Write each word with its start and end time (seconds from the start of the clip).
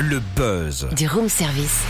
Le 0.00 0.20
buzz. 0.36 0.86
Du 0.96 1.08
room 1.08 1.28
service. 1.28 1.80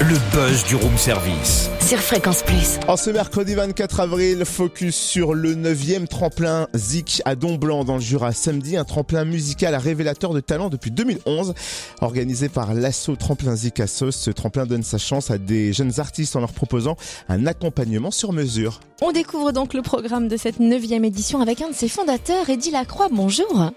Le 0.00 0.16
buzz 0.30 0.64
du 0.66 0.74
room 0.74 0.94
service. 0.98 1.70
Sur 1.80 1.98
Fréquence 2.00 2.42
Plus. 2.42 2.78
En 2.86 2.98
ce 2.98 3.08
mercredi 3.08 3.54
24 3.54 4.00
avril, 4.00 4.44
focus 4.44 4.94
sur 4.94 5.32
le 5.32 5.54
9e 5.54 6.06
tremplin 6.06 6.68
Zik 6.74 7.22
à 7.24 7.34
Domblanc 7.34 7.84
dans 7.84 7.94
le 7.94 8.02
Jura. 8.02 8.32
Samedi, 8.32 8.76
un 8.76 8.84
tremplin 8.84 9.24
musical 9.24 9.74
à 9.74 9.78
révélateur 9.78 10.34
de 10.34 10.40
talent 10.40 10.68
depuis 10.68 10.90
2011. 10.90 11.54
Organisé 12.02 12.50
par 12.50 12.74
l'assaut 12.74 13.16
Tremplin 13.16 13.56
Zik 13.56 13.80
à 13.80 13.86
Sauce, 13.86 14.16
ce 14.16 14.30
tremplin 14.30 14.66
donne 14.66 14.82
sa 14.82 14.98
chance 14.98 15.30
à 15.30 15.38
des 15.38 15.72
jeunes 15.72 15.98
artistes 15.98 16.36
en 16.36 16.40
leur 16.40 16.52
proposant 16.52 16.98
un 17.30 17.46
accompagnement 17.46 18.10
sur 18.10 18.34
mesure. 18.34 18.80
On 19.00 19.12
découvre 19.12 19.52
donc 19.52 19.72
le 19.72 19.80
programme 19.80 20.28
de 20.28 20.36
cette 20.36 20.60
neuvième 20.60 21.06
édition 21.06 21.40
avec 21.40 21.62
un 21.62 21.70
de 21.70 21.74
ses 21.74 21.88
fondateurs, 21.88 22.50
Eddie 22.50 22.70
Lacroix. 22.70 23.08
Bonjour. 23.10 23.72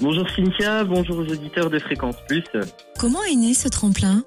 Bonjour 0.00 0.28
Cynthia, 0.30 0.84
bonjour 0.84 1.18
aux 1.18 1.32
auditeurs 1.32 1.70
de 1.70 1.78
Fréquence 1.78 2.16
Plus. 2.26 2.44
Comment 2.98 3.22
est 3.24 3.36
né 3.36 3.54
ce 3.54 3.68
tremplin? 3.68 4.24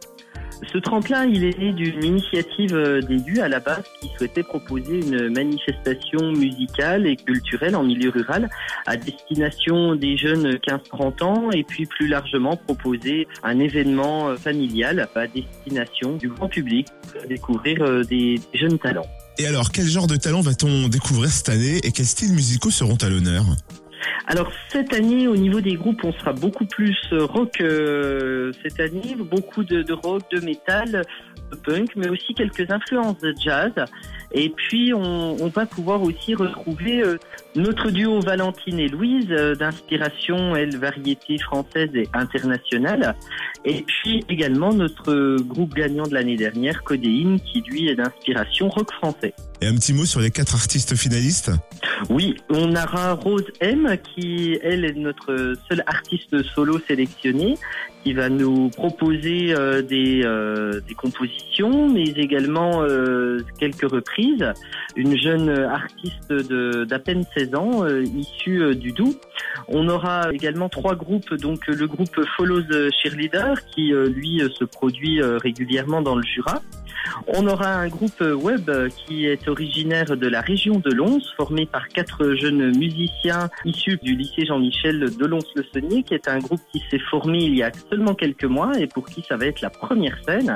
Ce 0.72 0.78
tremplin, 0.78 1.26
il 1.26 1.44
est 1.44 1.58
né 1.58 1.74
d'une 1.74 2.04
initiative 2.04 2.74
euh, 2.74 3.02
d'élus 3.02 3.40
à 3.42 3.50
la 3.50 3.60
base 3.60 3.84
qui 4.00 4.10
souhaitait 4.18 4.44
proposer 4.44 5.00
une 5.00 5.34
manifestation 5.34 6.32
musicale 6.32 7.08
et 7.08 7.18
culturelle 7.18 7.76
en 7.76 7.84
milieu 7.84 8.10
rural 8.10 8.50
à 8.86 8.96
destination 8.96 9.96
des 9.96 10.18
jeunes 10.18 10.56
15-30 10.56 11.24
ans 11.24 11.52
et 11.52 11.64
puis 11.64 11.86
plus 11.86 12.08
largement 12.08 12.56
proposer 12.56 13.28
un 13.44 13.60
événement 13.60 14.30
euh, 14.30 14.38
familial 14.38 15.10
à 15.16 15.28
destination 15.28 16.16
du 16.16 16.30
grand 16.30 16.48
public 16.48 16.88
pour 17.12 17.28
découvrir 17.28 17.82
euh, 17.82 18.04
des 18.04 18.40
jeunes 18.54 18.80
talents. 18.80 19.08
Et 19.38 19.48
alors, 19.48 19.72
quel 19.72 19.86
genre 19.86 20.08
de 20.08 20.16
talent 20.16 20.42
va-t-on 20.42 20.88
découvrir 20.88 21.30
cette 21.30 21.50
année 21.50 21.80
et 21.84 21.92
quels 21.92 22.06
styles 22.06 22.32
musicaux 22.32 22.72
seront 22.72 22.96
à 23.02 23.10
l'honneur? 23.10 23.44
Alors 24.28 24.52
cette 24.70 24.94
année, 24.94 25.28
au 25.28 25.36
niveau 25.36 25.62
des 25.62 25.76
groupes, 25.76 26.04
on 26.04 26.14
sera 26.14 26.34
beaucoup 26.34 26.66
plus 26.66 26.98
euh, 27.12 27.26
rock 27.26 27.62
euh, 27.62 28.52
cette 28.64 28.80
année, 28.80 29.16
beaucoup 29.18 29.64
de, 29.64 29.86
rock, 29.94 30.24
de 30.32 30.40
métal, 30.40 31.04
de 31.52 31.58
punk, 31.58 31.96
mais 31.96 32.10
aussi 32.10 32.34
quelques 32.34 32.70
influences 32.70 33.20
de 33.20 33.34
jazz. 33.40 33.72
Et 34.32 34.50
puis 34.50 34.94
on, 34.94 35.38
on 35.40 35.48
va 35.48 35.66
pouvoir 35.66 36.02
aussi 36.02 36.36
retrouver 36.36 37.02
euh, 37.02 37.18
notre 37.56 37.90
duo 37.90 38.20
Valentine 38.20 38.80
et 38.80 38.88
Louise, 38.88 39.28
euh, 39.30 39.56
d'inspiration 39.56 40.56
elle 40.56 40.76
variété 40.78 41.38
française 41.38 41.90
et 41.94 42.10
internationale. 42.14 43.16
Et 43.64 43.84
puis 43.84 44.24
également 44.28 44.74
notre 44.74 45.38
groupe 45.42 45.74
gagnant 45.74 46.04
de 46.04 46.14
l'année 46.14 46.36
dernière, 46.36 46.84
Codéine, 46.84 47.40
qui 47.40 47.62
lui 47.62 47.88
est 47.88 47.96
d'inspiration 47.96 48.70
rock 48.70 48.92
français. 48.92 49.34
Et 49.62 49.68
un 49.68 49.76
petit 49.76 49.94
mot 49.94 50.06
sur 50.06 50.20
les 50.20 50.32
quatre 50.32 50.54
artistes 50.54 50.96
finalistes 50.96 51.52
Oui, 52.10 52.36
on 52.50 52.76
aura 52.76 53.14
Rose 53.14 53.46
M 53.62 53.98
qui, 54.04 54.60
elle, 54.62 54.84
est 54.84 54.94
notre 54.94 55.56
seule 55.70 55.84
artiste 55.88 56.44
solo 56.44 56.80
sélectionnée, 56.88 57.58
qui 58.04 58.14
va 58.14 58.30
nous 58.30 58.70
proposer 58.70 59.54
euh, 59.54 59.82
des, 59.82 60.22
euh, 60.24 60.82
des 60.88 60.94
compositions, 60.94 61.90
mais 61.90 62.04
également 62.04 62.84
euh, 62.84 63.40
quelques 63.58 63.90
reprises. 63.90 64.46
Une 64.96 65.18
jeune 65.18 65.50
artiste 65.50 66.32
d'à 66.32 67.00
peine 67.00 67.24
16 67.36 67.56
ans, 67.56 67.84
euh, 67.84 68.04
issue 68.04 68.62
euh, 68.62 68.76
du 68.76 68.92
Doubs. 68.92 69.16
On 69.68 69.88
aura 69.90 70.32
également 70.32 70.70
trois 70.70 70.96
groupes, 70.96 71.34
donc 71.34 71.66
le 71.68 71.88
groupe 71.88 72.24
Follows 72.38 72.64
the 72.64 72.92
Cheerleader, 73.02 73.56
qui 73.74 73.94
euh, 73.94 74.08
lui 74.08 74.42
euh, 74.42 74.50
se 74.50 74.64
produit 74.64 75.22
euh, 75.22 75.38
régulièrement 75.38 76.02
dans 76.02 76.16
le 76.16 76.24
Jura. 76.24 76.62
On 77.28 77.48
aura 77.48 77.68
un 77.68 77.88
groupe 77.88 78.20
web 78.20 78.70
qui 78.90 79.28
est 79.28 79.48
originaire 79.48 80.18
de 80.18 80.28
la 80.28 80.42
région 80.42 80.80
de 80.80 80.92
Lons, 80.92 81.20
formé 81.38 81.68
par 81.68 81.88
quatre 81.88 82.34
jeunes 82.34 82.76
musiciens 82.76 83.50
issus 83.64 84.00
du 84.02 84.16
lycée 84.16 84.46
Jean-Michel 84.46 85.16
de 85.16 85.26
Lons-le-Saunier, 85.26 86.02
qui 86.02 86.16
est 86.16 86.28
un 86.28 86.40
groupe 86.40 86.62
qui 86.72 86.82
s'est 86.90 87.02
formé 87.12 87.44
il 87.44 87.56
y 87.56 87.62
a 87.62 87.72
seulement 87.92 88.16
quelques 88.16 88.46
mois 88.46 88.72
et 88.80 88.88
pour 88.88 89.06
qui 89.06 89.22
ça 89.22 89.38
va 89.38 89.46
être 89.46 89.62
la 89.62 89.70
première 89.70 90.18
scène. 90.24 90.56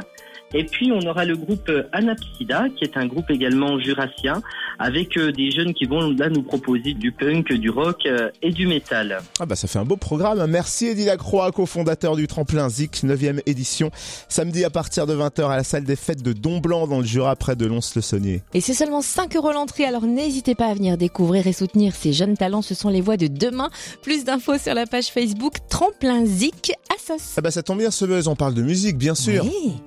Et 0.53 0.64
puis 0.64 0.92
on 0.92 1.00
aura 1.08 1.25
le 1.25 1.36
groupe 1.36 1.72
Anapsida, 1.92 2.66
qui 2.78 2.83
est 2.83 2.97
un 2.97 3.05
groupe 3.05 3.30
également 3.30 3.80
jurassien, 3.80 4.42
avec 4.80 5.17
euh, 5.17 5.31
des 5.31 5.52
jeunes 5.52 5.73
qui 5.73 5.85
vont 5.85 6.09
là 6.12 6.29
nous 6.29 6.41
proposer 6.41 6.94
du 6.94 7.12
punk, 7.12 7.53
du 7.53 7.69
rock 7.69 8.06
euh, 8.06 8.29
et 8.41 8.51
du 8.51 8.66
métal. 8.66 9.19
Ah 9.40 9.46
bah 9.46 9.56
ça 9.56 9.68
fait 9.68 9.78
un 9.78 9.85
beau 9.85 9.97
programme. 9.97 10.46
Merci 10.47 10.88
Eddie 10.88 11.06
Lacroix, 11.06 11.51
cofondateur 11.51 12.16
du 12.16 12.28
tremplin 12.28 12.69
Zik, 12.69 13.03
9e 13.03 13.41
édition. 13.46 13.91
Samedi 14.28 14.63
à 14.63 14.69
partir 14.69 15.06
de 15.06 15.16
20h 15.16 15.50
à 15.50 15.57
la 15.57 15.63
salle 15.63 15.84
des 15.84 15.96
fêtes 15.96 16.23
de 16.23 16.34
Domblanc 16.34 16.88
dans 16.88 17.00
le 17.00 17.06
Jura 17.06 17.35
près 17.35 17.56
de 17.56 17.66
Lons-le-Saunier. 17.66 18.41
Et 18.53 18.62
c'est 18.62 18.73
seulement 18.73 19.02
5 19.02 19.35
euros 19.35 19.52
l'entrée, 19.52 19.85
alors 19.85 20.03
n'hésitez 20.03 20.56
pas 20.56 20.68
à 20.68 20.73
venir 20.73 20.97
découvrir 20.97 21.46
et 21.46 21.53
soutenir 21.53 21.94
ces 21.94 22.13
jeunes 22.13 22.38
talents. 22.38 22.62
Ce 22.62 22.73
sont 22.73 22.90
les 22.90 23.02
voix 23.02 23.18
de 23.18 23.28
demain. 23.28 23.69
Plus 24.02 24.23
d'infos 24.23 24.57
sur 24.57 24.73
la 24.73 24.85
page 24.85 25.07
Facebook 25.07 25.56
Tremplin 25.69 26.25
Zik 26.25 26.72
Assos. 26.96 27.34
Ah 27.38 27.41
bah 27.41 27.52
ça 27.52 27.63
tombe 27.63 27.79
bien 27.79 27.91
ce 27.91 28.06
buzz, 28.06 28.28
on 28.28 28.35
parle 28.35 28.53
de 28.53 28.62
musique 28.62 28.97
bien 28.97 29.16
sûr. 29.16 29.44
Oui. 29.44 29.73